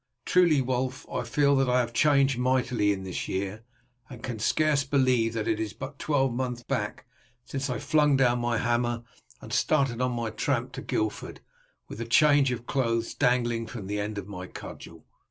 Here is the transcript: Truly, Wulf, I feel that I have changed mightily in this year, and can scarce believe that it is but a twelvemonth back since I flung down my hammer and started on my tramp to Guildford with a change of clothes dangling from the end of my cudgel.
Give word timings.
Truly, 0.25 0.63
Wulf, 0.63 1.07
I 1.11 1.21
feel 1.23 1.55
that 1.57 1.69
I 1.69 1.79
have 1.79 1.93
changed 1.93 2.39
mightily 2.39 2.91
in 2.91 3.03
this 3.03 3.27
year, 3.27 3.61
and 4.09 4.23
can 4.23 4.39
scarce 4.39 4.83
believe 4.83 5.33
that 5.33 5.47
it 5.47 5.59
is 5.59 5.73
but 5.73 5.93
a 5.93 5.97
twelvemonth 5.99 6.65
back 6.67 7.05
since 7.45 7.69
I 7.69 7.77
flung 7.77 8.17
down 8.17 8.39
my 8.39 8.57
hammer 8.57 9.03
and 9.41 9.53
started 9.53 10.01
on 10.01 10.13
my 10.13 10.31
tramp 10.31 10.71
to 10.71 10.81
Guildford 10.81 11.39
with 11.87 12.01
a 12.01 12.05
change 12.05 12.51
of 12.51 12.65
clothes 12.65 13.13
dangling 13.13 13.67
from 13.67 13.85
the 13.85 13.99
end 13.99 14.17
of 14.17 14.27
my 14.27 14.47
cudgel. 14.47 15.05